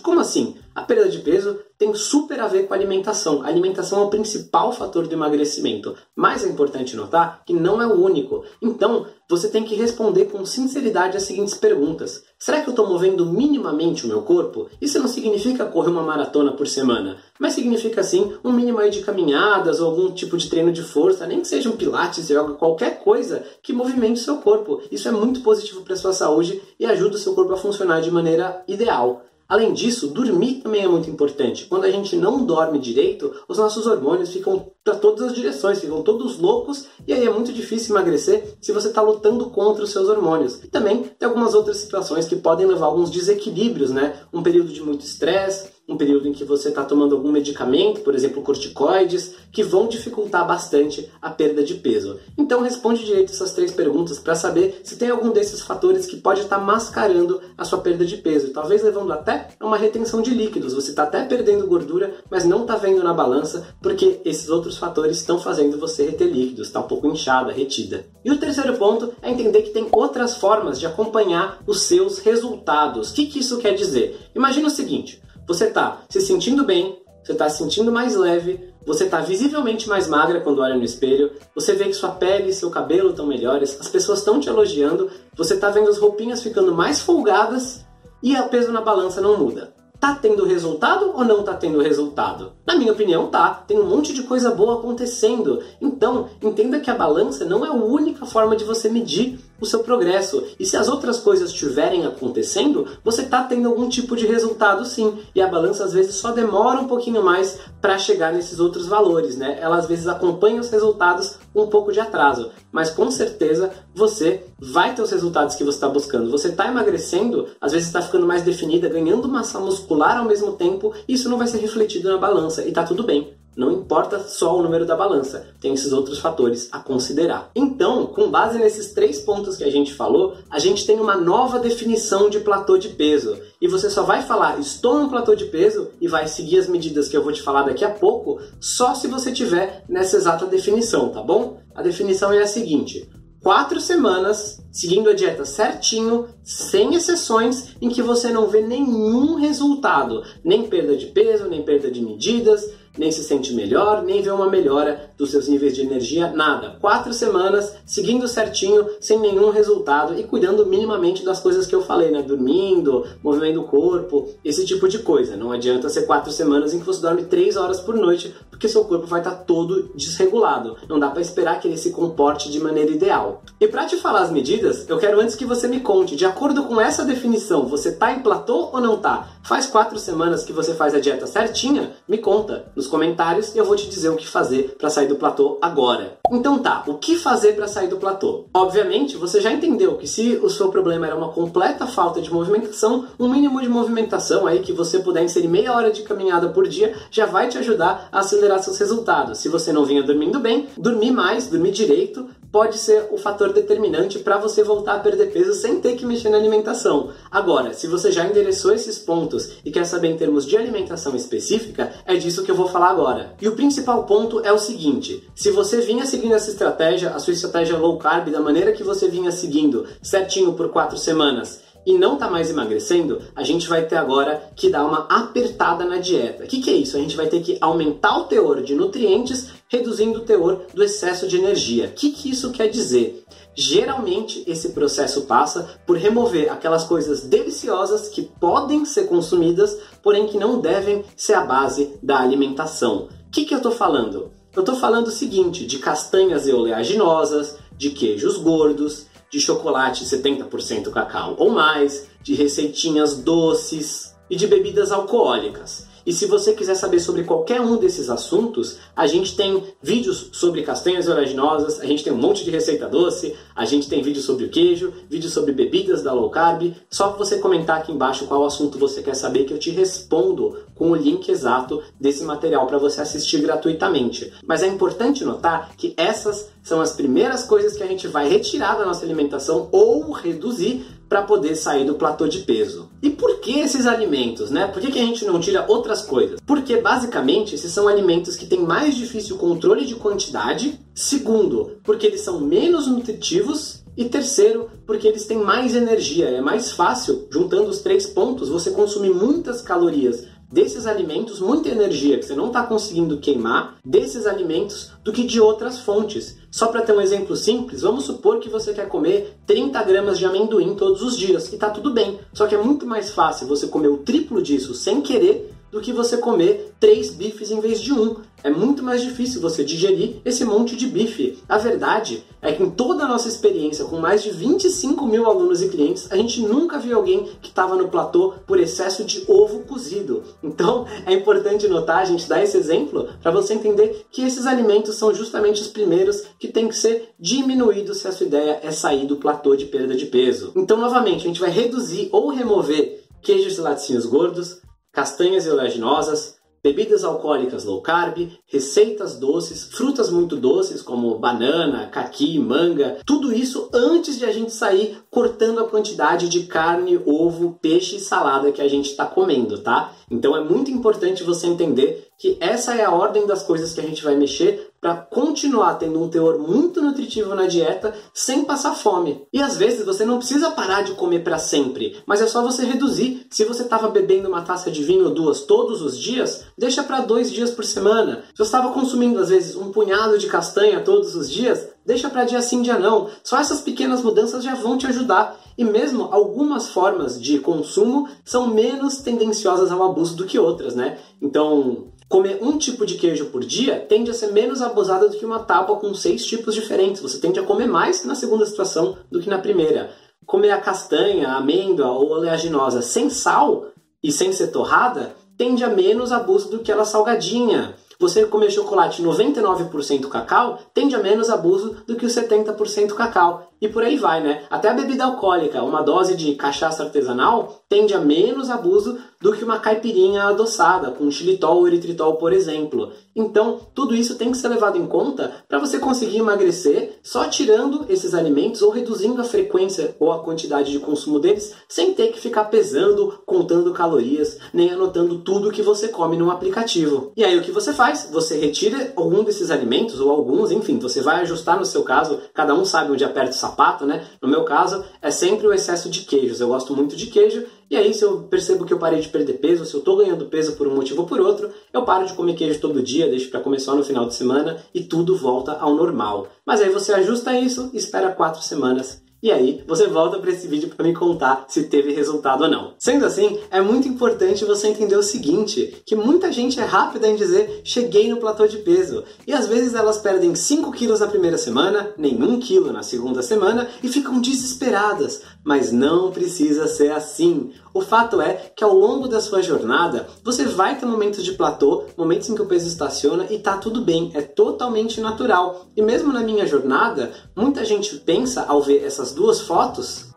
Como 0.01 0.19
assim? 0.19 0.55
A 0.75 0.81
perda 0.81 1.07
de 1.07 1.19
peso 1.19 1.59
tem 1.77 1.93
super 1.93 2.39
a 2.39 2.47
ver 2.47 2.65
com 2.65 2.73
a 2.73 2.77
alimentação. 2.77 3.43
A 3.43 3.47
alimentação 3.47 4.01
é 4.01 4.05
o 4.05 4.09
principal 4.09 4.71
fator 4.71 5.07
do 5.07 5.13
emagrecimento, 5.13 5.95
mas 6.15 6.43
é 6.43 6.47
importante 6.47 6.95
notar 6.95 7.43
que 7.45 7.53
não 7.53 7.79
é 7.79 7.85
o 7.85 8.01
único. 8.01 8.43
Então, 8.59 9.05
você 9.29 9.49
tem 9.49 9.63
que 9.63 9.75
responder 9.75 10.25
com 10.25 10.45
sinceridade 10.45 11.15
as 11.15 11.23
seguintes 11.23 11.53
perguntas: 11.53 12.23
Será 12.39 12.61
que 12.61 12.69
eu 12.69 12.71
estou 12.71 12.87
movendo 12.87 13.25
minimamente 13.25 14.05
o 14.05 14.07
meu 14.07 14.23
corpo? 14.23 14.67
Isso 14.81 14.99
não 14.99 15.07
significa 15.07 15.65
correr 15.65 15.91
uma 15.91 16.01
maratona 16.01 16.53
por 16.53 16.67
semana, 16.67 17.17
mas 17.39 17.53
significa 17.53 18.01
sim 18.03 18.33
um 18.43 18.51
mínimo 18.51 18.79
aí 18.79 18.89
de 18.89 19.01
caminhadas 19.01 19.79
ou 19.79 19.91
algum 19.91 20.11
tipo 20.11 20.37
de 20.37 20.49
treino 20.49 20.71
de 20.71 20.81
força, 20.81 21.27
nem 21.27 21.41
que 21.41 21.47
seja 21.47 21.69
um 21.69 21.77
pilates, 21.77 22.29
yoga, 22.29 22.53
qualquer 22.53 23.03
coisa 23.03 23.43
que 23.61 23.73
movimente 23.73 24.19
o 24.19 24.23
seu 24.23 24.37
corpo. 24.37 24.81
Isso 24.91 25.07
é 25.07 25.11
muito 25.11 25.41
positivo 25.41 25.81
para 25.81 25.95
sua 25.95 26.13
saúde 26.13 26.59
e 26.79 26.85
ajuda 26.85 27.15
o 27.15 27.19
seu 27.19 27.35
corpo 27.35 27.53
a 27.53 27.57
funcionar 27.57 28.01
de 28.01 28.09
maneira 28.09 28.63
ideal. 28.67 29.21
Além 29.47 29.73
disso, 29.73 30.07
dormir 30.07 30.61
também 30.61 30.83
é 30.83 30.87
muito 30.87 31.09
importante. 31.09 31.65
Quando 31.65 31.85
a 31.85 31.91
gente 31.91 32.15
não 32.15 32.45
dorme 32.45 32.79
direito, 32.79 33.33
os 33.47 33.57
nossos 33.57 33.85
hormônios 33.85 34.31
ficam 34.31 34.71
para 34.83 34.95
todas 34.95 35.27
as 35.27 35.33
direções, 35.33 35.79
ficam 35.79 36.01
todos 36.01 36.39
loucos 36.39 36.87
e 37.07 37.13
aí 37.13 37.25
é 37.25 37.29
muito 37.29 37.53
difícil 37.53 37.95
emagrecer 37.95 38.57
se 38.61 38.71
você 38.71 38.87
está 38.87 39.01
lutando 39.01 39.49
contra 39.49 39.83
os 39.83 39.91
seus 39.91 40.09
hormônios. 40.09 40.63
E 40.63 40.67
também 40.67 41.03
tem 41.03 41.27
algumas 41.27 41.53
outras 41.53 41.77
situações 41.77 42.27
que 42.27 42.35
podem 42.35 42.65
levar 42.65 42.85
a 42.85 42.89
alguns 42.89 43.09
desequilíbrios, 43.09 43.91
né? 43.91 44.19
Um 44.33 44.43
período 44.43 44.73
de 44.73 44.81
muito 44.81 45.05
estresse, 45.05 45.69
um 45.87 45.97
período 45.97 46.27
em 46.27 46.33
que 46.33 46.45
você 46.45 46.69
está 46.69 46.83
tomando 46.83 47.13
algum 47.13 47.31
medicamento, 47.31 48.01
por 48.01 48.15
exemplo, 48.15 48.41
corticoides, 48.41 49.35
que 49.51 49.63
vão 49.63 49.87
dificultar 49.87 50.47
bastante 50.47 51.11
a 51.21 51.29
perda 51.29 51.61
de 51.63 51.75
peso. 51.75 52.19
Então 52.37 52.61
responde 52.61 53.03
direito 53.03 53.33
essas 53.33 53.51
três 53.51 53.71
perguntas 53.71 54.17
para 54.17 54.35
saber 54.35 54.81
se 54.83 54.95
tem 54.95 55.09
algum 55.09 55.31
desses 55.31 55.61
fatores 55.61 56.05
que 56.05 56.17
pode 56.17 56.41
estar 56.41 56.57
tá 56.57 56.63
mascarando 56.63 57.41
a 57.57 57.65
sua 57.65 57.79
perda 57.79 58.05
de 58.05 58.17
peso, 58.17 58.53
talvez 58.53 58.81
levando 58.81 59.11
até 59.11 59.49
a 59.59 59.65
uma 59.65 59.77
retenção 59.77 60.21
de 60.21 60.33
líquidos. 60.33 60.73
Você 60.73 60.91
está 60.91 61.03
até 61.03 61.25
perdendo 61.25 61.67
gordura, 61.67 62.15
mas 62.31 62.45
não 62.45 62.61
está 62.61 62.77
vendo 62.77 63.03
na 63.03 63.13
balança 63.13 63.67
porque 63.81 64.21
esses 64.23 64.49
outros 64.49 64.77
fatores 64.77 65.17
estão 65.17 65.37
fazendo 65.37 65.77
você 65.77 66.05
reter 66.05 66.27
líquidos, 66.27 66.67
está 66.67 66.79
um 66.79 66.87
pouco 66.87 67.07
inchada, 67.07 67.51
retida. 67.51 68.05
E 68.23 68.31
o 68.31 68.37
terceiro 68.37 68.77
ponto 68.77 69.13
é 69.21 69.29
entender 69.29 69.61
que 69.63 69.71
tem 69.71 69.87
outras 69.91 70.37
formas 70.37 70.79
de 70.79 70.85
acompanhar 70.85 71.61
os 71.67 71.81
seus 71.81 72.19
resultados. 72.19 73.11
O 73.11 73.13
que, 73.13 73.25
que 73.25 73.39
isso 73.39 73.57
quer 73.57 73.73
dizer? 73.73 74.29
Imagina 74.33 74.67
o 74.67 74.71
seguinte: 74.71 75.21
você 75.47 75.65
está 75.65 76.03
se 76.09 76.21
sentindo 76.21 76.63
bem, 76.63 77.01
você 77.23 77.31
está 77.31 77.49
se 77.49 77.57
sentindo 77.57 77.91
mais 77.91 78.15
leve, 78.15 78.73
você 78.85 79.05
está 79.05 79.21
visivelmente 79.21 79.87
mais 79.87 80.07
magra 80.07 80.41
quando 80.41 80.59
olha 80.59 80.75
no 80.75 80.83
espelho, 80.83 81.31
você 81.55 81.73
vê 81.73 81.85
que 81.85 81.93
sua 81.93 82.11
pele 82.11 82.49
e 82.49 82.53
seu 82.53 82.69
cabelo 82.69 83.11
estão 83.11 83.25
melhores, 83.25 83.77
as 83.79 83.87
pessoas 83.87 84.19
estão 84.19 84.39
te 84.39 84.49
elogiando, 84.49 85.09
você 85.35 85.53
está 85.53 85.69
vendo 85.69 85.89
as 85.89 85.97
roupinhas 85.97 86.43
ficando 86.43 86.73
mais 86.73 86.99
folgadas 86.99 87.85
e 88.21 88.35
o 88.35 88.49
peso 88.49 88.71
na 88.71 88.81
balança 88.81 89.21
não 89.21 89.37
muda. 89.37 89.73
Tá 89.99 90.15
tendo 90.15 90.45
resultado 90.45 91.11
ou 91.15 91.23
não 91.23 91.43
tá 91.43 91.53
tendo 91.53 91.81
resultado? 91.81 92.51
Na 92.67 92.75
minha 92.75 92.91
opinião, 92.91 93.27
tá. 93.27 93.63
Tem 93.65 93.79
um 93.79 93.85
monte 93.85 94.13
de 94.13 94.23
coisa 94.23 94.51
boa 94.51 94.79
acontecendo. 94.79 95.63
Então, 95.79 96.27
entenda 96.41 96.81
que 96.81 96.91
a 96.91 96.93
balança 96.93 97.45
não 97.45 97.65
é 97.65 97.69
a 97.69 97.73
única 97.73 98.25
forma 98.25 98.53
de 98.53 98.65
você 98.65 98.89
medir 98.89 99.39
o 99.63 99.67
seu 99.67 99.79
progresso. 99.79 100.43
E 100.59 100.65
se 100.65 100.77
as 100.77 100.87
outras 100.87 101.19
coisas 101.19 101.49
estiverem 101.49 102.05
acontecendo, 102.05 102.87
você 103.03 103.23
está 103.23 103.43
tendo 103.43 103.67
algum 103.67 103.89
tipo 103.89 104.15
de 104.15 104.27
resultado 104.27 104.85
sim. 104.85 105.19
E 105.33 105.41
a 105.41 105.47
balança 105.47 105.83
às 105.83 105.93
vezes 105.93 106.15
só 106.15 106.31
demora 106.31 106.79
um 106.79 106.87
pouquinho 106.87 107.23
mais 107.23 107.59
para 107.81 107.97
chegar 107.97 108.31
nesses 108.31 108.59
outros 108.59 108.85
valores, 108.85 109.37
né? 109.37 109.57
Ela 109.59 109.77
às 109.77 109.87
vezes 109.87 110.07
acompanha 110.07 110.61
os 110.61 110.69
resultados 110.69 111.37
com 111.53 111.63
um 111.63 111.67
pouco 111.67 111.91
de 111.91 111.99
atraso, 111.99 112.51
mas 112.71 112.89
com 112.89 113.09
certeza 113.11 113.71
você 113.93 114.43
vai 114.59 114.95
ter 114.95 115.01
os 115.01 115.11
resultados 115.11 115.55
que 115.55 115.63
você 115.63 115.77
está 115.77 115.89
buscando. 115.89 116.31
Você 116.31 116.49
está 116.49 116.67
emagrecendo, 116.67 117.47
às 117.59 117.71
vezes 117.71 117.87
está 117.87 118.01
ficando 118.01 118.25
mais 118.25 118.41
definida, 118.41 118.89
ganhando 118.89 119.27
massa 119.27 119.59
muscular 119.59 120.17
ao 120.17 120.25
mesmo 120.25 120.53
tempo, 120.53 120.93
isso 121.07 121.29
não 121.29 121.37
vai 121.37 121.47
ser 121.47 121.59
refletido 121.59 122.09
na 122.09 122.17
balança 122.17 122.65
e 122.67 122.71
tá 122.71 122.83
tudo 122.83 123.03
bem. 123.03 123.42
Não 123.55 123.71
importa 123.71 124.19
só 124.19 124.57
o 124.57 124.63
número 124.63 124.85
da 124.85 124.95
balança, 124.95 125.47
tem 125.61 125.73
esses 125.73 125.93
outros 125.93 126.19
fatores 126.19 126.69
a 126.71 126.79
considerar. 126.79 127.51
Então, 127.55 128.07
com 128.07 128.31
base 128.31 128.57
nesses 128.57 128.93
três 128.93 129.19
pontos 129.19 129.57
que 129.57 129.63
a 129.63 129.71
gente 129.71 129.93
falou, 129.93 130.35
a 130.49 130.57
gente 130.57 130.85
tem 130.85 130.99
uma 130.99 131.15
nova 131.15 131.59
definição 131.59 132.29
de 132.29 132.39
platô 132.39 132.77
de 132.77 132.89
peso. 132.89 133.37
E 133.61 133.67
você 133.67 133.89
só 133.89 134.03
vai 134.03 134.23
falar 134.23 134.59
estou 134.59 134.99
no 134.99 135.09
platô 135.09 135.35
de 135.35 135.45
peso 135.45 135.91
e 136.01 136.07
vai 136.07 136.27
seguir 136.27 136.59
as 136.59 136.67
medidas 136.67 137.07
que 137.07 137.15
eu 137.15 137.23
vou 137.23 137.31
te 137.31 137.41
falar 137.41 137.63
daqui 137.63 137.85
a 137.85 137.89
pouco, 137.89 138.39
só 138.59 138.95
se 138.95 139.07
você 139.07 139.31
tiver 139.31 139.83
nessa 139.87 140.17
exata 140.17 140.45
definição, 140.45 141.09
tá 141.09 141.21
bom? 141.21 141.57
A 141.75 141.81
definição 141.81 142.31
é 142.33 142.41
a 142.41 142.47
seguinte: 142.47 143.09
quatro 143.41 143.79
semanas 143.79 144.63
seguindo 144.71 145.09
a 145.09 145.13
dieta 145.13 145.45
certinho, 145.45 146.27
sem 146.43 146.95
exceções, 146.95 147.75
em 147.79 147.89
que 147.89 148.01
você 148.01 148.31
não 148.31 148.47
vê 148.47 148.61
nenhum 148.61 149.35
resultado, 149.35 150.23
nem 150.43 150.63
perda 150.67 150.97
de 150.97 151.05
peso, 151.05 151.47
nem 151.47 151.61
perda 151.61 151.91
de 151.91 152.01
medidas 152.01 152.67
nem 152.97 153.11
se 153.11 153.23
sente 153.23 153.53
melhor, 153.53 154.03
nem 154.03 154.21
vê 154.21 154.29
uma 154.29 154.49
melhora 154.49 155.11
dos 155.17 155.31
seus 155.31 155.47
níveis 155.47 155.75
de 155.75 155.81
energia, 155.81 156.31
nada. 156.31 156.77
Quatro 156.79 157.13
semanas 157.13 157.75
seguindo 157.85 158.27
certinho, 158.27 158.87
sem 158.99 159.19
nenhum 159.19 159.49
resultado 159.49 160.19
e 160.19 160.23
cuidando 160.23 160.65
minimamente 160.65 161.23
das 161.23 161.39
coisas 161.39 161.65
que 161.65 161.75
eu 161.75 161.81
falei, 161.81 162.11
né? 162.11 162.21
Dormindo, 162.21 163.05
movimento 163.23 163.55
do 163.55 163.63
corpo, 163.63 164.29
esse 164.43 164.65
tipo 164.65 164.87
de 164.87 164.99
coisa. 164.99 165.35
Não 165.35 165.51
adianta 165.51 165.89
ser 165.89 166.03
quatro 166.03 166.31
semanas 166.31 166.73
em 166.73 166.79
que 166.79 166.85
você 166.85 167.01
dorme 167.01 167.23
três 167.25 167.55
horas 167.55 167.79
por 167.79 167.95
noite, 167.95 168.33
porque 168.49 168.67
seu 168.67 168.85
corpo 168.85 169.05
vai 169.05 169.19
estar 169.19 169.35
todo 169.43 169.91
desregulado. 169.95 170.77
Não 170.87 170.99
dá 170.99 171.09
para 171.09 171.21
esperar 171.21 171.59
que 171.59 171.67
ele 171.67 171.77
se 171.77 171.91
comporte 171.91 172.51
de 172.51 172.59
maneira 172.59 172.91
ideal. 172.91 173.43
E 173.59 173.67
para 173.67 173.85
te 173.85 173.97
falar 173.97 174.21
as 174.21 174.31
medidas, 174.31 174.87
eu 174.89 174.97
quero 174.97 175.19
antes 175.19 175.35
que 175.35 175.45
você 175.45 175.67
me 175.67 175.79
conte, 175.79 176.15
de 176.15 176.25
acordo 176.25 176.63
com 176.63 176.79
essa 176.79 177.05
definição, 177.05 177.67
você 177.67 177.91
tá 177.91 178.11
em 178.11 178.19
platô 178.19 178.69
ou 178.71 178.81
não 178.81 178.97
tá? 178.97 179.29
Faz 179.43 179.65
quatro 179.65 179.99
semanas 179.99 180.43
que 180.43 180.53
você 180.53 180.73
faz 180.73 180.95
a 180.95 180.99
dieta 180.99 181.27
certinha? 181.27 181.91
Me 182.07 182.17
conta 182.17 182.71
nos 182.83 182.87
comentários 182.87 183.55
e 183.55 183.57
eu 183.57 183.65
vou 183.65 183.75
te 183.75 183.87
dizer 183.87 184.09
o 184.09 184.15
que 184.15 184.27
fazer 184.27 184.75
para 184.77 184.89
sair 184.89 185.07
do 185.07 185.15
platô 185.15 185.57
agora. 185.61 186.17
Então 186.31 186.59
tá, 186.59 186.83
o 186.87 186.95
que 186.95 187.15
fazer 187.15 187.55
para 187.55 187.67
sair 187.67 187.87
do 187.87 187.97
platô? 187.97 188.45
Obviamente, 188.53 189.15
você 189.15 189.39
já 189.39 189.51
entendeu 189.51 189.95
que 189.95 190.07
se 190.07 190.39
o 190.41 190.49
seu 190.49 190.69
problema 190.69 191.07
era 191.07 191.15
uma 191.15 191.29
completa 191.29 191.87
falta 191.87 192.21
de 192.21 192.31
movimentação, 192.31 193.05
um 193.19 193.29
mínimo 193.29 193.61
de 193.61 193.69
movimentação 193.69 194.45
aí 194.45 194.59
que 194.59 194.73
você 194.73 194.99
puder 194.99 195.23
inserir 195.23 195.47
meia 195.47 195.73
hora 195.73 195.91
de 195.91 196.03
caminhada 196.03 196.49
por 196.49 196.67
dia 196.67 196.93
já 197.09 197.25
vai 197.25 197.47
te 197.47 197.57
ajudar 197.57 198.09
a 198.11 198.19
acelerar 198.19 198.61
seus 198.61 198.77
resultados. 198.77 199.37
Se 199.37 199.47
você 199.47 199.71
não 199.71 199.85
vinha 199.85 200.03
dormindo 200.03 200.39
bem, 200.39 200.67
dormir 200.77 201.11
mais, 201.11 201.47
dormir 201.47 201.71
direito, 201.71 202.27
pode 202.53 202.77
ser 202.77 203.07
o 203.09 203.17
fator 203.17 203.51
determinante 203.51 204.19
para 204.19 204.37
você 204.37 204.63
voltar 204.63 204.93
a 204.93 204.99
perder 204.99 205.31
peso 205.31 205.55
sem 205.55 205.81
ter 205.81 205.95
que 205.95 206.05
mexer 206.05 206.29
na 206.29 206.37
alimentação. 206.37 207.09
Agora, 207.31 207.73
se 207.73 207.87
você 207.87 208.11
já 208.11 208.27
endereçou 208.27 208.71
esses 208.75 208.99
pontos 208.99 209.53
e 209.65 209.71
quer 209.71 209.85
saber 209.85 210.09
em 210.09 210.17
termos 210.17 210.45
de 210.45 210.55
alimentação 210.55 211.15
específica, 211.15 211.91
é 212.05 212.15
disso 212.15 212.43
que 212.43 212.51
eu 212.51 212.55
vou 212.55 212.67
falar 212.67 212.91
agora. 212.91 213.33
E 213.41 213.47
o 213.47 213.55
principal 213.55 214.03
ponto 214.03 214.39
é 214.41 214.53
o 214.53 214.59
seguinte: 214.59 215.27
se 215.33 215.49
você 215.49 215.81
vinha 215.81 216.05
seguindo 216.05 216.35
essa 216.35 216.51
estratégia, 216.51 217.09
a 217.09 217.17
sua 217.17 217.33
estratégia 217.33 217.75
low 217.75 217.97
carb, 217.97 218.29
da 218.29 218.39
maneira 218.39 218.71
que 218.71 218.83
você 218.83 219.07
vinha 219.07 219.31
seguindo 219.31 219.87
certinho 219.99 220.53
por 220.53 220.69
quatro 220.69 220.95
semanas, 220.95 221.62
e 221.85 221.97
não 221.97 222.13
está 222.13 222.29
mais 222.29 222.49
emagrecendo, 222.49 223.21
a 223.35 223.43
gente 223.43 223.67
vai 223.67 223.85
ter 223.85 223.95
agora 223.95 224.51
que 224.55 224.69
dar 224.69 224.85
uma 224.85 225.05
apertada 225.09 225.85
na 225.85 225.97
dieta. 225.97 226.43
O 226.43 226.47
que, 226.47 226.61
que 226.61 226.69
é 226.69 226.73
isso? 226.73 226.95
A 226.95 226.99
gente 226.99 227.15
vai 227.15 227.27
ter 227.27 227.41
que 227.41 227.57
aumentar 227.59 228.17
o 228.17 228.25
teor 228.25 228.61
de 228.61 228.73
nutrientes, 228.73 229.49
reduzindo 229.67 230.19
o 230.19 230.23
teor 230.23 230.65
do 230.73 230.83
excesso 230.83 231.27
de 231.27 231.37
energia. 231.37 231.87
O 231.87 231.91
que, 231.91 232.11
que 232.11 232.29
isso 232.29 232.51
quer 232.51 232.67
dizer? 232.69 233.23
Geralmente, 233.55 234.43
esse 234.47 234.69
processo 234.69 235.23
passa 235.23 235.79
por 235.85 235.97
remover 235.97 236.51
aquelas 236.51 236.85
coisas 236.85 237.21
deliciosas 237.21 238.09
que 238.09 238.23
podem 238.23 238.83
ser 238.83 239.07
consumidas, 239.07 239.77
porém 240.01 240.25
que 240.25 240.39
não 240.39 240.59
devem 240.59 241.03
ser 241.15 241.33
a 241.33 241.45
base 241.45 241.93
da 242.01 242.19
alimentação. 242.19 243.09
O 243.27 243.31
que, 243.31 243.45
que 243.45 243.53
eu 243.53 243.57
estou 243.57 243.71
falando? 243.71 244.31
Eu 244.55 244.61
estou 244.61 244.75
falando 244.75 245.07
o 245.07 245.11
seguinte: 245.11 245.65
de 245.65 245.77
castanhas 245.77 246.47
oleaginosas, 246.47 247.57
de 247.77 247.91
queijos 247.91 248.37
gordos, 248.37 249.07
de 249.33 249.39
chocolate 249.39 250.05
70% 250.05 250.91
cacau 250.91 251.35
ou 251.39 251.49
mais, 251.49 252.07
de 252.21 252.35
receitinhas 252.35 253.17
doces 253.17 254.13
e 254.29 254.35
de 254.35 254.45
bebidas 254.45 254.91
alcoólicas. 254.91 255.87
E 256.05 256.11
se 256.11 256.25
você 256.25 256.53
quiser 256.53 256.75
saber 256.75 256.99
sobre 256.99 257.23
qualquer 257.23 257.61
um 257.61 257.77
desses 257.77 258.09
assuntos, 258.09 258.77
a 258.95 259.07
gente 259.07 259.35
tem 259.35 259.63
vídeos 259.81 260.29
sobre 260.33 260.63
castanhas 260.63 261.07
oleaginosas, 261.07 261.79
a 261.79 261.85
gente 261.85 262.03
tem 262.03 262.11
um 262.11 262.17
monte 262.17 262.43
de 262.43 262.51
receita 262.51 262.87
doce, 262.87 263.35
a 263.55 263.65
gente 263.65 263.87
tem 263.87 264.01
vídeo 264.01 264.21
sobre 264.21 264.45
o 264.45 264.49
queijo, 264.49 264.93
vídeo 265.09 265.29
sobre 265.29 265.53
bebidas 265.53 266.03
da 266.03 266.11
low 266.11 266.29
carb. 266.29 266.73
Só 266.89 267.11
você 267.13 267.37
comentar 267.37 267.79
aqui 267.79 267.91
embaixo 267.91 268.25
qual 268.27 268.45
assunto 268.45 268.77
você 268.77 269.01
quer 269.01 269.15
saber 269.15 269.45
que 269.45 269.53
eu 269.53 269.59
te 269.59 269.71
respondo 269.71 270.57
com 270.75 270.91
o 270.91 270.95
link 270.95 271.29
exato 271.29 271.81
desse 271.99 272.23
material 272.23 272.67
para 272.67 272.77
você 272.77 273.01
assistir 273.01 273.41
gratuitamente. 273.41 274.33
Mas 274.45 274.63
é 274.63 274.67
importante 274.67 275.23
notar 275.23 275.73
que 275.77 275.93
essas 275.95 276.49
são 276.61 276.81
as 276.81 276.93
primeiras 276.93 277.43
coisas 277.43 277.75
que 277.77 277.83
a 277.83 277.87
gente 277.87 278.07
vai 278.07 278.27
retirar 278.27 278.77
da 278.77 278.85
nossa 278.85 279.05
alimentação 279.05 279.69
ou 279.71 280.11
reduzir 280.11 280.85
para 281.13 281.21
poder 281.21 281.55
sair 281.55 281.85
do 281.85 281.93
platô 281.93 282.27
de 282.27 282.39
peso. 282.39 282.89
E 282.99 283.11
por 283.11 283.39
que 283.39 283.59
esses 283.59 283.85
alimentos, 283.85 284.49
né? 284.49 284.65
Por 284.65 284.81
que, 284.81 284.91
que 284.91 284.97
a 284.97 285.05
gente 285.05 285.23
não 285.25 285.39
tira 285.39 285.63
outras 285.67 286.01
coisas? 286.01 286.39
Porque 286.43 286.77
basicamente 286.77 287.53
esses 287.53 287.71
são 287.71 287.87
alimentos 287.87 288.35
que 288.35 288.47
têm 288.47 288.61
mais 288.61 288.95
difícil 288.95 289.37
controle 289.37 289.85
de 289.85 289.93
quantidade. 289.93 290.79
Segundo, 290.95 291.77
porque 291.83 292.07
eles 292.07 292.21
são 292.21 292.39
menos 292.39 292.87
nutritivos. 292.87 293.83
E 293.95 294.05
terceiro, 294.05 294.71
porque 294.87 295.07
eles 295.07 295.27
têm 295.27 295.37
mais 295.37 295.75
energia. 295.75 296.25
É 296.25 296.41
mais 296.41 296.71
fácil, 296.71 297.27
juntando 297.29 297.69
os 297.69 297.77
três 297.77 298.07
pontos, 298.07 298.49
você 298.49 298.71
consumir 298.71 299.11
muitas 299.11 299.61
calorias 299.61 300.25
desses 300.53 300.85
alimentos, 300.85 301.39
muita 301.39 301.69
energia 301.69 302.19
que 302.19 302.25
você 302.25 302.35
não 302.35 302.47
está 302.47 302.61
conseguindo 302.61 303.17
queimar 303.17 303.75
desses 303.83 304.27
alimentos 304.27 304.91
do 305.03 305.11
que 305.11 305.23
de 305.23 305.41
outras 305.41 305.79
fontes. 305.79 306.37
Só 306.51 306.67
para 306.67 306.83
ter 306.83 306.93
um 306.93 307.01
exemplo 307.01 307.35
simples, 307.35 307.81
vamos 307.81 308.05
supor 308.05 308.39
que 308.39 308.49
você 308.49 308.71
quer 308.71 308.87
comer 308.87 309.35
30 309.47 309.81
gramas 309.81 310.19
de 310.19 310.25
amendoim 310.25 310.75
todos 310.75 311.01
os 311.01 311.17
dias 311.17 311.51
e 311.51 311.55
está 311.55 311.71
tudo 311.71 311.89
bem. 311.89 312.19
Só 312.31 312.45
que 312.45 312.53
é 312.53 312.61
muito 312.61 312.85
mais 312.85 313.09
fácil 313.09 313.47
você 313.47 313.65
comer 313.65 313.87
o 313.87 313.97
triplo 313.97 314.43
disso 314.43 314.75
sem 314.75 315.01
querer 315.01 315.51
do 315.73 315.81
que 315.81 315.91
você 315.91 316.17
comer 316.17 316.71
três 316.79 317.09
bifes 317.09 317.49
em 317.49 317.59
vez 317.59 317.81
de 317.81 317.91
um. 317.91 318.17
É 318.43 318.49
muito 318.49 318.83
mais 318.83 319.01
difícil 319.01 319.41
você 319.41 319.63
digerir 319.63 320.17
esse 320.23 320.45
monte 320.45 320.75
de 320.75 320.85
bife. 320.85 321.39
A 321.49 321.57
verdade 321.57 322.23
é 322.41 322.51
que 322.51 322.61
em 322.61 322.69
toda 322.69 323.05
a 323.05 323.07
nossa 323.07 323.27
experiência 323.27 323.85
com 323.85 323.97
mais 323.97 324.21
de 324.21 324.29
25 324.29 325.05
mil 325.07 325.25
alunos 325.25 325.61
e 325.61 325.69
clientes, 325.69 326.11
a 326.11 326.15
gente 326.17 326.41
nunca 326.41 326.77
viu 326.77 326.97
alguém 326.97 327.23
que 327.41 327.47
estava 327.47 327.75
no 327.75 327.87
platô 327.87 328.35
por 328.45 328.59
excesso 328.59 329.03
de 329.03 329.23
ovo 329.27 329.61
cozido. 329.61 330.21
Então 330.43 330.85
é 331.05 331.13
importante 331.13 331.67
notar, 331.67 331.99
a 331.99 332.05
gente 332.05 332.27
dar 332.29 332.43
esse 332.43 332.57
exemplo 332.57 333.07
para 333.21 333.31
você 333.31 333.53
entender 333.53 334.05
que 334.11 334.21
esses 334.21 334.45
alimentos 334.45 334.95
são 334.95 335.13
justamente 335.15 335.61
os 335.61 335.69
primeiros 335.69 336.23
que 336.37 336.49
têm 336.49 336.67
que 336.67 336.75
ser 336.75 337.09
diminuídos 337.19 337.99
se 337.99 338.07
a 338.07 338.11
sua 338.11 338.27
ideia 338.27 338.59
é 338.61 338.71
sair 338.71 339.07
do 339.07 339.15
platô 339.15 339.55
de 339.55 339.65
perda 339.65 339.95
de 339.95 340.05
peso. 340.05 340.51
Então, 340.55 340.77
novamente, 340.77 341.23
a 341.23 341.27
gente 341.27 341.39
vai 341.39 341.49
reduzir 341.49 342.09
ou 342.11 342.29
remover 342.29 343.03
queijos 343.23 343.57
e 343.57 343.61
laticínios 343.61 344.05
gordos, 344.05 344.61
castanhas 344.93 345.47
oleaginosas, 345.47 346.37
bebidas 346.63 347.03
alcoólicas 347.03 347.65
low 347.65 347.81
carb, 347.81 348.31
receitas 348.47 349.19
doces, 349.19 349.65
frutas 349.65 350.09
muito 350.09 350.37
doces 350.37 350.81
como 350.81 351.19
banana, 351.19 351.87
caqui, 351.87 352.39
manga, 352.39 352.99
tudo 353.05 353.33
isso 353.33 353.69
antes 353.73 354.17
de 354.17 354.23
a 354.23 354.31
gente 354.31 354.53
sair 354.53 354.97
cortando 355.11 355.59
a 355.59 355.67
quantidade 355.67 356.29
de 356.29 356.43
carne, 356.43 357.01
ovo, 357.05 357.59
peixe 357.61 357.97
e 357.97 357.99
salada 357.99 358.53
que 358.53 358.61
a 358.61 358.67
gente 358.69 358.91
está 358.91 359.05
comendo, 359.05 359.57
tá? 359.57 359.91
Então 360.09 360.37
é 360.37 360.41
muito 360.41 360.71
importante 360.71 361.23
você 361.23 361.47
entender 361.47 362.07
que 362.17 362.37
essa 362.39 362.73
é 362.73 362.85
a 362.85 362.91
ordem 362.93 363.27
das 363.27 363.43
coisas 363.43 363.73
que 363.73 363.81
a 363.81 363.83
gente 363.83 364.01
vai 364.01 364.15
mexer 364.15 364.71
para 364.83 364.95
continuar 364.95 365.75
tendo 365.75 366.03
um 366.03 366.09
teor 366.09 366.37
muito 366.37 366.81
nutritivo 366.81 367.33
na 367.33 367.47
dieta 367.47 367.95
sem 368.13 368.43
passar 368.43 368.75
fome. 368.75 369.25
E 369.31 369.41
às 369.41 369.55
vezes 369.55 369.85
você 369.85 370.03
não 370.03 370.17
precisa 370.17 370.51
parar 370.51 370.81
de 370.81 370.91
comer 370.91 371.23
para 371.23 371.39
sempre, 371.39 372.03
mas 372.05 372.21
é 372.21 372.27
só 372.27 372.43
você 372.43 372.65
reduzir. 372.65 373.25
Se 373.31 373.45
você 373.45 373.63
estava 373.63 373.87
bebendo 373.87 374.27
uma 374.27 374.41
taça 374.41 374.69
de 374.69 374.83
vinho 374.83 375.05
ou 375.05 375.13
duas 375.13 375.43
todos 375.43 375.81
os 375.81 375.97
dias, 375.97 376.43
deixa 376.57 376.83
para 376.83 376.99
dois 376.99 377.31
dias 377.31 377.49
por 377.49 377.63
semana. 377.63 378.25
Se 378.31 378.39
você 378.39 378.43
estava 378.43 378.73
consumindo 378.73 379.21
às 379.21 379.29
vezes 379.29 379.55
um 379.55 379.71
punhado 379.71 380.17
de 380.17 380.27
castanha 380.27 380.81
todos 380.81 381.15
os 381.15 381.31
dias, 381.31 381.69
deixa 381.85 382.09
para 382.09 382.25
dia 382.25 382.41
sim, 382.41 382.61
dia 382.61 382.77
não. 382.77 383.07
Só 383.23 383.39
essas 383.39 383.61
pequenas 383.61 384.01
mudanças 384.01 384.43
já 384.43 384.53
vão 384.53 384.77
te 384.77 384.85
ajudar. 384.85 385.39
E 385.57 385.63
mesmo 385.63 386.09
algumas 386.11 386.69
formas 386.69 387.21
de 387.21 387.37
consumo 387.39 388.09
são 388.25 388.47
menos 388.47 388.97
tendenciosas 388.97 389.71
ao 389.71 389.83
abuso 389.83 390.15
do 390.15 390.25
que 390.25 390.39
outras, 390.39 390.75
né? 390.75 390.97
Então, 391.21 391.92
comer 392.13 392.37
um 392.43 392.59
tipo 392.59 392.85
de 392.85 392.93
queijo 392.93 393.31
por 393.31 393.43
dia 393.43 393.87
tende 393.89 394.11
a 394.11 394.13
ser 394.13 394.31
menos 394.31 394.61
abusada 394.61 395.09
do 395.09 395.17
que 395.17 395.25
uma 395.25 395.39
tábua 395.39 395.77
com 395.77 395.95
seis 395.95 396.23
tipos 396.23 396.53
diferentes. 396.53 397.01
Você 397.01 397.17
tende 397.17 397.39
a 397.39 397.43
comer 397.43 397.65
mais 397.65 398.05
na 398.05 398.13
segunda 398.13 398.45
situação 398.45 398.95
do 399.11 399.19
que 399.19 399.27
na 399.27 399.39
primeira. 399.39 399.89
Comer 400.23 400.51
a 400.51 400.61
castanha, 400.61 401.29
a 401.29 401.37
amêndoa 401.37 401.89
ou 401.89 402.11
oleaginosa 402.11 402.83
sem 402.83 403.09
sal 403.09 403.65
e 404.03 404.11
sem 404.11 404.31
ser 404.31 404.49
torrada 404.49 405.15
tende 405.35 405.63
a 405.63 405.69
menos 405.69 406.11
abuso 406.11 406.51
do 406.51 406.59
que 406.59 406.71
ela 406.71 406.85
salgadinha. 406.85 407.73
Você 407.99 408.27
comer 408.27 408.51
chocolate 408.51 409.01
99% 409.01 410.07
cacau 410.07 410.59
tende 410.71 410.95
a 410.95 410.99
menos 410.99 411.31
abuso 411.31 411.77
do 411.87 411.95
que 411.95 412.05
o 412.05 412.09
70% 412.09 412.93
cacau. 412.93 413.51
E 413.63 413.69
por 413.69 413.81
aí 413.81 413.95
vai, 413.95 414.21
né? 414.21 414.43
Até 414.49 414.67
a 414.67 414.73
bebida 414.73 415.05
alcoólica, 415.05 415.63
uma 415.63 415.81
dose 415.81 416.17
de 416.17 416.35
cachaça 416.35 416.83
artesanal, 416.83 417.63
tende 417.69 417.93
a 417.93 417.99
menos 418.01 418.49
abuso 418.49 418.99
do 419.21 419.31
que 419.31 419.41
uma 419.41 419.57
caipirinha 419.57 420.23
adoçada, 420.23 420.91
com 420.91 421.09
xilitol 421.09 421.59
ou 421.59 421.67
eritritol, 421.69 422.17
por 422.17 422.33
exemplo. 422.33 422.91
Então, 423.15 423.61
tudo 423.73 423.95
isso 423.95 424.15
tem 424.15 424.31
que 424.31 424.37
ser 424.37 424.49
levado 424.49 424.77
em 424.77 424.85
conta 424.85 425.31
para 425.47 425.59
você 425.59 425.79
conseguir 425.79 426.17
emagrecer 426.17 426.99
só 427.01 427.29
tirando 427.29 427.85
esses 427.87 428.13
alimentos 428.13 428.61
ou 428.61 428.69
reduzindo 428.69 429.21
a 429.21 429.23
frequência 429.23 429.95
ou 429.97 430.11
a 430.11 430.19
quantidade 430.19 430.69
de 430.69 430.79
consumo 430.79 431.17
deles, 431.17 431.55
sem 431.69 431.93
ter 431.93 432.11
que 432.11 432.19
ficar 432.19 432.45
pesando, 432.45 433.21
contando 433.25 433.71
calorias, 433.71 434.39
nem 434.53 434.71
anotando 434.71 435.19
tudo 435.19 435.51
que 435.51 435.61
você 435.61 435.87
come 435.87 436.17
no 436.17 436.29
aplicativo. 436.29 437.13
E 437.15 437.23
aí 437.23 437.37
o 437.37 437.41
que 437.41 437.51
você 437.51 437.71
faz? 437.71 438.09
Você 438.11 438.37
retira 438.37 438.91
algum 438.97 439.23
desses 439.23 439.49
alimentos 439.49 440.01
ou 440.01 440.11
alguns, 440.11 440.51
enfim, 440.51 440.77
você 440.79 440.99
vai 440.99 441.21
ajustar 441.21 441.57
no 441.57 441.65
seu 441.65 441.83
caso, 441.83 442.19
cada 442.33 442.53
um 442.53 442.65
sabe 442.65 442.91
onde 442.91 443.05
aperta 443.05 443.31
o 443.31 443.39
sapato, 443.53 443.85
né? 443.85 444.05
No 444.21 444.27
meu 444.27 444.43
caso, 444.43 444.83
é 445.01 445.11
sempre 445.11 445.47
o 445.47 445.53
excesso 445.53 445.89
de 445.89 446.01
queijos. 446.01 446.41
Eu 446.41 446.47
gosto 446.49 446.75
muito 446.75 446.95
de 446.95 447.07
queijo 447.07 447.45
e 447.69 447.75
aí, 447.75 447.93
se 447.93 448.03
eu 448.03 448.23
percebo 448.23 448.65
que 448.65 448.73
eu 448.73 448.79
parei 448.79 448.99
de 448.99 449.09
perder 449.09 449.33
peso, 449.33 449.65
se 449.65 449.73
eu 449.73 449.79
estou 449.79 449.97
ganhando 449.97 450.25
peso 450.25 450.55
por 450.55 450.67
um 450.67 450.75
motivo 450.75 451.01
ou 451.01 451.07
por 451.07 451.19
outro, 451.21 451.49
eu 451.71 451.83
paro 451.83 452.05
de 452.05 452.13
comer 452.13 452.35
queijo 452.35 452.59
todo 452.59 452.83
dia, 452.83 453.09
deixo 453.09 453.29
para 453.29 453.39
comer 453.39 453.59
só 453.59 453.75
no 453.75 453.83
final 453.83 454.05
de 454.05 454.15
semana 454.15 454.57
e 454.73 454.83
tudo 454.83 455.15
volta 455.15 455.53
ao 455.53 455.73
normal. 455.73 456.27
Mas 456.45 456.61
aí 456.61 456.69
você 456.69 456.93
ajusta 456.93 457.37
isso 457.37 457.69
espera 457.73 458.11
quatro 458.11 458.41
semanas 458.41 459.02
e 459.23 459.31
aí 459.31 459.63
você 459.65 459.87
volta 459.87 460.19
para 460.19 460.31
esse 460.31 460.45
vídeo 460.47 460.69
para 460.75 460.85
me 460.85 460.93
contar 460.93 461.45
se 461.47 461.63
teve 461.63 461.93
resultado 461.93 462.43
ou 462.43 462.49
não. 462.49 462.73
Sendo 462.77 463.05
assim, 463.05 463.39
é 463.49 463.61
muito 463.61 463.87
importante 463.87 464.43
você 464.43 464.67
entender 464.67 464.97
o 464.97 465.01
seguinte, 465.01 465.81
que 465.85 465.95
muita 465.95 466.29
gente 466.29 466.59
é 466.59 466.65
rápida 466.65 467.07
em 467.07 467.15
dizer 467.15 467.61
cheguei 467.63 468.09
no 468.09 468.17
platô 468.17 468.45
de 468.45 468.57
peso, 468.57 469.05
e 469.25 469.31
às 469.31 469.47
vezes 469.47 469.73
elas 469.73 469.97
perdem 469.97 470.35
5 470.35 470.69
quilos 470.73 470.99
na 470.99 471.07
primeira 471.07 471.37
semana, 471.37 471.93
1 471.97 472.39
quilo 472.41 472.73
na 472.73 472.83
segunda 472.83 473.21
semana 473.21 473.69
e 473.81 473.87
ficam 473.87 474.19
desesperadas, 474.19 475.21
mas 475.41 475.71
não 475.71 476.11
precisa 476.11 476.67
ser 476.67 476.91
assim. 476.91 477.53
O 477.73 477.81
fato 477.81 478.21
é 478.21 478.51
que 478.55 478.63
ao 478.63 478.73
longo 478.73 479.07
da 479.07 479.19
sua 479.19 479.41
jornada, 479.41 480.07
você 480.23 480.45
vai 480.45 480.77
ter 480.77 480.85
momentos 480.85 481.23
de 481.23 481.33
platô, 481.33 481.85
momentos 481.97 482.29
em 482.29 482.35
que 482.35 482.41
o 482.41 482.45
peso 482.45 482.67
estaciona 482.67 483.25
e 483.31 483.39
tá 483.39 483.57
tudo 483.57 483.81
bem, 483.81 484.11
é 484.13 484.21
totalmente 484.21 485.01
natural. 485.01 485.65
E 485.75 485.81
mesmo 485.81 486.13
na 486.13 486.21
minha 486.21 486.45
jornada, 486.45 487.11
muita 487.35 487.65
gente 487.65 487.95
pensa 487.97 488.45
ao 488.47 488.61
ver 488.61 488.83
essas 488.83 489.13
duas 489.13 489.41
fotos 489.41 490.13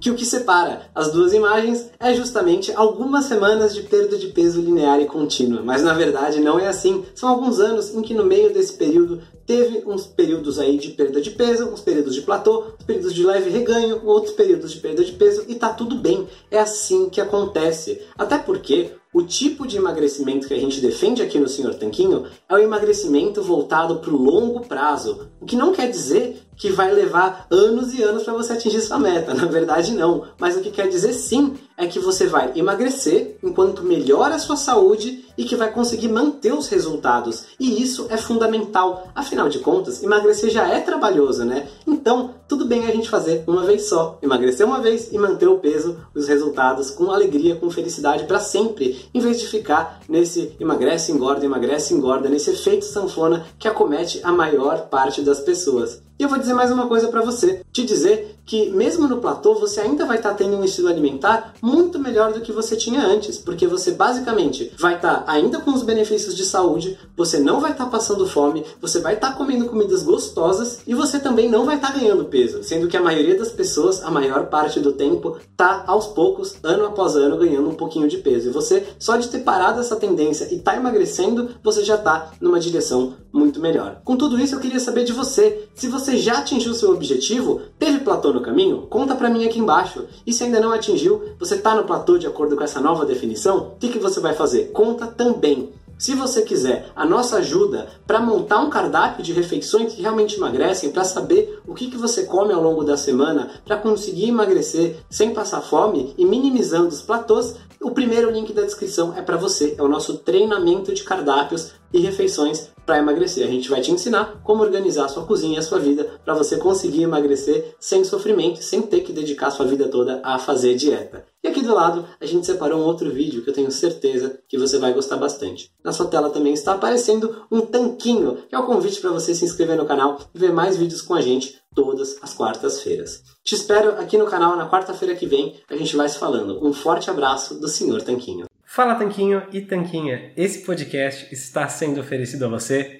que 0.00 0.10
o 0.10 0.14
que 0.14 0.24
separa 0.24 0.90
as 0.94 1.12
duas 1.12 1.32
imagens 1.32 1.90
é 2.00 2.14
justamente 2.14 2.72
algumas 2.72 3.26
semanas 3.26 3.74
de 3.74 3.82
perda 3.82 4.16
de 4.16 4.28
peso 4.28 4.60
linear 4.60 5.00
e 5.00 5.06
contínua. 5.06 5.62
Mas 5.62 5.82
na 5.82 5.92
verdade 5.92 6.40
não 6.40 6.58
é 6.58 6.66
assim. 6.66 7.04
São 7.14 7.28
alguns 7.28 7.60
anos 7.60 7.94
em 7.94 8.02
que 8.02 8.14
no 8.14 8.24
meio 8.24 8.52
desse 8.52 8.72
período 8.72 9.20
teve 9.46 9.82
uns 9.86 10.06
períodos 10.06 10.58
aí 10.58 10.78
de 10.78 10.90
perda 10.90 11.20
de 11.20 11.30
peso, 11.30 11.68
uns 11.68 11.80
períodos 11.80 12.14
de 12.14 12.22
platô, 12.22 12.64
uns 12.78 12.84
períodos 12.84 13.12
de 13.12 13.24
leve 13.24 13.50
reganho, 13.50 14.00
outros 14.04 14.34
períodos 14.34 14.72
de 14.72 14.78
perda 14.78 15.04
de 15.04 15.12
peso 15.12 15.44
e 15.48 15.54
tá 15.54 15.70
tudo 15.70 15.96
bem. 15.96 16.26
É 16.50 16.58
assim 16.58 17.08
que 17.08 17.20
acontece. 17.20 18.00
Até 18.16 18.38
porque 18.38 18.92
o 19.12 19.22
tipo 19.22 19.66
de 19.66 19.76
emagrecimento 19.76 20.46
que 20.46 20.54
a 20.54 20.58
gente 20.58 20.80
defende 20.80 21.20
aqui 21.20 21.36
no 21.36 21.48
Senhor 21.48 21.74
Tanquinho 21.74 22.26
é 22.48 22.54
o 22.54 22.58
emagrecimento 22.58 23.42
voltado 23.42 23.98
para 23.98 24.12
o 24.12 24.22
longo 24.22 24.60
prazo, 24.60 25.28
o 25.40 25.44
que 25.44 25.56
não 25.56 25.72
quer 25.72 25.90
dizer 25.90 26.40
que 26.60 26.70
vai 26.70 26.92
levar 26.92 27.46
anos 27.50 27.94
e 27.94 28.02
anos 28.02 28.22
para 28.22 28.34
você 28.34 28.52
atingir 28.52 28.82
sua 28.82 28.98
meta, 28.98 29.32
na 29.34 29.46
verdade 29.46 29.94
não, 29.94 30.24
mas 30.38 30.56
o 30.56 30.60
que 30.60 30.70
quer 30.70 30.88
dizer 30.88 31.14
sim 31.14 31.54
é 31.74 31.86
que 31.86 31.98
você 31.98 32.26
vai 32.26 32.52
emagrecer 32.54 33.38
enquanto 33.42 33.82
melhora 33.82 34.34
a 34.34 34.38
sua 34.38 34.56
saúde 34.56 35.24
e 35.38 35.44
que 35.44 35.56
vai 35.56 35.72
conseguir 35.72 36.08
manter 36.08 36.52
os 36.52 36.68
resultados. 36.68 37.44
E 37.58 37.82
isso 37.82 38.06
é 38.10 38.18
fundamental. 38.18 39.08
Afinal 39.14 39.48
de 39.48 39.60
contas, 39.60 40.02
emagrecer 40.02 40.50
já 40.50 40.68
é 40.68 40.80
trabalhoso, 40.80 41.46
né? 41.46 41.66
Então, 41.86 42.34
tudo 42.46 42.66
bem 42.66 42.86
a 42.86 42.90
gente 42.90 43.08
fazer 43.08 43.42
uma 43.46 43.64
vez 43.64 43.88
só. 43.88 44.18
Emagrecer 44.20 44.66
uma 44.66 44.82
vez 44.82 45.10
e 45.10 45.16
manter 45.16 45.48
o 45.48 45.58
peso, 45.58 45.96
os 46.14 46.28
resultados 46.28 46.90
com 46.90 47.10
alegria, 47.10 47.56
com 47.56 47.70
felicidade 47.70 48.24
para 48.24 48.38
sempre, 48.38 49.08
em 49.14 49.20
vez 49.20 49.40
de 49.40 49.46
ficar 49.46 50.00
nesse 50.06 50.54
emagrece, 50.60 51.10
engorda, 51.10 51.46
emagrece, 51.46 51.94
engorda, 51.94 52.28
nesse 52.28 52.50
efeito 52.50 52.84
sanfona 52.84 53.46
que 53.58 53.66
acomete 53.66 54.20
a 54.22 54.30
maior 54.30 54.88
parte 54.88 55.22
das 55.22 55.40
pessoas. 55.40 56.02
E 56.20 56.22
eu 56.22 56.28
vou 56.28 56.38
dizer 56.38 56.52
mais 56.52 56.70
uma 56.70 56.86
coisa 56.86 57.08
para 57.08 57.22
você, 57.22 57.62
te 57.72 57.82
dizer 57.82 58.36
que 58.50 58.68
mesmo 58.70 59.06
no 59.06 59.18
platô 59.18 59.54
você 59.54 59.80
ainda 59.80 60.04
vai 60.04 60.16
estar 60.16 60.30
tá 60.30 60.34
tendo 60.34 60.56
um 60.56 60.64
estilo 60.64 60.88
alimentar 60.88 61.54
muito 61.62 62.00
melhor 62.00 62.32
do 62.32 62.40
que 62.40 62.50
você 62.50 62.74
tinha 62.74 63.00
antes, 63.00 63.38
porque 63.38 63.64
você 63.64 63.92
basicamente 63.92 64.72
vai 64.76 64.96
estar 64.96 65.18
tá 65.18 65.32
ainda 65.32 65.60
com 65.60 65.70
os 65.70 65.84
benefícios 65.84 66.34
de 66.36 66.44
saúde, 66.44 66.98
você 67.16 67.38
não 67.38 67.60
vai 67.60 67.70
estar 67.70 67.84
tá 67.84 67.90
passando 67.90 68.26
fome, 68.26 68.64
você 68.80 68.98
vai 68.98 69.14
estar 69.14 69.30
tá 69.30 69.36
comendo 69.36 69.66
comidas 69.66 70.02
gostosas 70.02 70.80
e 70.84 70.96
você 70.96 71.20
também 71.20 71.48
não 71.48 71.64
vai 71.64 71.76
estar 71.76 71.92
tá 71.92 71.98
ganhando 72.00 72.24
peso, 72.24 72.64
sendo 72.64 72.88
que 72.88 72.96
a 72.96 73.02
maioria 73.02 73.38
das 73.38 73.52
pessoas, 73.52 74.02
a 74.02 74.10
maior 74.10 74.46
parte 74.46 74.80
do 74.80 74.94
tempo, 74.94 75.38
tá 75.56 75.84
aos 75.86 76.08
poucos, 76.08 76.56
ano 76.64 76.86
após 76.86 77.14
ano, 77.14 77.36
ganhando 77.36 77.68
um 77.68 77.74
pouquinho 77.74 78.08
de 78.08 78.18
peso. 78.18 78.48
E 78.48 78.52
você, 78.52 78.84
só 78.98 79.16
de 79.16 79.28
ter 79.28 79.44
parado 79.44 79.78
essa 79.78 79.94
tendência 79.94 80.52
e 80.52 80.58
tá 80.58 80.74
emagrecendo, 80.74 81.50
você 81.62 81.84
já 81.84 81.96
tá 81.96 82.32
numa 82.40 82.58
direção 82.58 83.14
muito 83.32 83.60
melhor. 83.60 84.00
Com 84.04 84.16
tudo 84.16 84.40
isso, 84.40 84.56
eu 84.56 84.60
queria 84.60 84.80
saber 84.80 85.04
de 85.04 85.12
você. 85.12 85.68
Se 85.74 85.86
você 85.86 86.16
já 86.16 86.38
atingiu 86.38 86.74
seu 86.74 86.90
objetivo, 86.90 87.60
teve 87.78 88.00
platô 88.00 88.32
no 88.32 88.39
caminho? 88.42 88.86
Conta 88.88 89.14
para 89.14 89.30
mim 89.30 89.44
aqui 89.44 89.58
embaixo. 89.58 90.06
E 90.26 90.32
se 90.32 90.44
ainda 90.44 90.60
não 90.60 90.72
atingiu, 90.72 91.22
você 91.38 91.54
está 91.54 91.74
no 91.74 91.84
platô 91.84 92.18
de 92.18 92.26
acordo 92.26 92.56
com 92.56 92.64
essa 92.64 92.80
nova 92.80 93.04
definição? 93.04 93.58
O 93.58 93.78
que, 93.78 93.88
que 93.88 93.98
você 93.98 94.20
vai 94.20 94.34
fazer? 94.34 94.70
Conta 94.72 95.06
também. 95.06 95.70
Se 96.00 96.14
você 96.14 96.40
quiser 96.40 96.90
a 96.96 97.04
nossa 97.04 97.36
ajuda 97.36 97.86
para 98.06 98.20
montar 98.20 98.60
um 98.60 98.70
cardápio 98.70 99.22
de 99.22 99.34
refeições 99.34 99.92
que 99.92 100.00
realmente 100.00 100.36
emagrecem, 100.36 100.90
para 100.90 101.04
saber 101.04 101.60
o 101.66 101.74
que, 101.74 101.90
que 101.90 101.98
você 101.98 102.22
come 102.22 102.54
ao 102.54 102.62
longo 102.62 102.82
da 102.82 102.96
semana, 102.96 103.50
para 103.66 103.76
conseguir 103.76 104.30
emagrecer 104.30 104.96
sem 105.10 105.34
passar 105.34 105.60
fome 105.60 106.14
e 106.16 106.24
minimizando 106.24 106.88
os 106.88 107.02
platôs, 107.02 107.54
o 107.82 107.92
primeiro 107.92 108.30
link 108.30 108.52
da 108.52 108.62
descrição 108.62 109.16
é 109.16 109.22
para 109.22 109.36
você. 109.36 109.74
É 109.78 109.82
o 109.82 109.88
nosso 109.88 110.18
treinamento 110.18 110.92
de 110.92 111.02
cardápios 111.02 111.72
e 111.92 112.00
refeições 112.00 112.70
para 112.84 112.98
emagrecer. 112.98 113.46
A 113.46 113.50
gente 113.50 113.70
vai 113.70 113.80
te 113.80 113.90
ensinar 113.90 114.40
como 114.44 114.62
organizar 114.62 115.06
a 115.06 115.08
sua 115.08 115.24
cozinha 115.24 115.56
e 115.56 115.58
a 115.58 115.62
sua 115.62 115.78
vida 115.78 116.06
para 116.24 116.34
você 116.34 116.56
conseguir 116.56 117.02
emagrecer 117.02 117.74
sem 117.80 118.04
sofrimento, 118.04 118.62
sem 118.62 118.82
ter 118.82 119.00
que 119.00 119.12
dedicar 119.12 119.46
a 119.46 119.50
sua 119.50 119.66
vida 119.66 119.88
toda 119.88 120.20
a 120.22 120.38
fazer 120.38 120.74
dieta. 120.74 121.24
E 121.42 121.48
aqui 121.48 121.62
do 121.62 121.74
lado 121.74 122.04
a 122.20 122.26
gente 122.26 122.46
separou 122.46 122.80
um 122.80 122.84
outro 122.84 123.10
vídeo 123.10 123.42
que 123.42 123.50
eu 123.50 123.54
tenho 123.54 123.70
certeza 123.70 124.38
que 124.48 124.58
você 124.58 124.78
vai 124.78 124.92
gostar 124.92 125.16
bastante. 125.16 125.70
Na 125.82 125.92
sua 125.92 126.06
tela 126.06 126.30
também 126.30 126.52
está 126.52 126.74
aparecendo 126.74 127.46
um 127.50 127.60
tanquinho, 127.60 128.38
que 128.48 128.54
é 128.54 128.58
o 128.58 128.66
convite 128.66 129.00
para 129.00 129.10
você 129.10 129.34
se 129.34 129.44
inscrever 129.44 129.76
no 129.76 129.86
canal 129.86 130.18
e 130.34 130.38
ver 130.38 130.52
mais 130.52 130.76
vídeos 130.76 131.00
com 131.00 131.14
a 131.14 131.20
gente 131.20 131.59
todas 131.74 132.18
as 132.22 132.34
quartas-feiras. 132.34 133.22
Te 133.44 133.54
espero 133.54 134.00
aqui 134.00 134.18
no 134.18 134.26
canal 134.26 134.56
na 134.56 134.68
quarta-feira 134.68 135.14
que 135.14 135.26
vem, 135.26 135.60
a 135.68 135.76
gente 135.76 135.96
vai 135.96 136.08
se 136.08 136.18
falando. 136.18 136.64
Um 136.66 136.72
forte 136.72 137.10
abraço 137.10 137.60
do 137.60 137.68
Senhor 137.68 138.02
Tanquinho. 138.02 138.46
Fala 138.64 138.94
Tanquinho 138.94 139.42
e 139.52 139.60
Tanquinha, 139.60 140.32
esse 140.36 140.64
podcast 140.64 141.26
está 141.32 141.68
sendo 141.68 142.00
oferecido 142.00 142.44
a 142.44 142.48
você 142.48 142.99